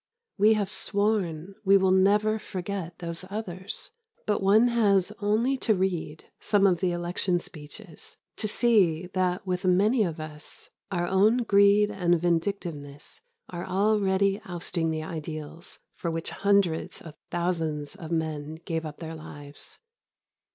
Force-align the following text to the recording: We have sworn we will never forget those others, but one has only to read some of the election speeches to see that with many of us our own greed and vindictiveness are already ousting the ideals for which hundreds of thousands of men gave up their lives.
We 0.35 0.55
have 0.55 0.67
sworn 0.71 1.53
we 1.63 1.77
will 1.77 1.91
never 1.91 2.39
forget 2.39 2.97
those 2.97 3.23
others, 3.29 3.91
but 4.25 4.41
one 4.41 4.69
has 4.69 5.11
only 5.21 5.57
to 5.57 5.75
read 5.75 6.25
some 6.39 6.65
of 6.65 6.79
the 6.79 6.91
election 6.91 7.37
speeches 7.37 8.17
to 8.37 8.47
see 8.47 9.05
that 9.13 9.45
with 9.45 9.63
many 9.63 10.01
of 10.01 10.19
us 10.19 10.71
our 10.89 11.05
own 11.05 11.43
greed 11.43 11.91
and 11.91 12.19
vindictiveness 12.19 13.21
are 13.49 13.67
already 13.67 14.41
ousting 14.43 14.89
the 14.89 15.03
ideals 15.03 15.81
for 15.93 16.09
which 16.09 16.31
hundreds 16.31 17.03
of 17.03 17.13
thousands 17.29 17.93
of 17.93 18.09
men 18.09 18.55
gave 18.65 18.87
up 18.87 18.97
their 18.97 19.13
lives. 19.13 19.77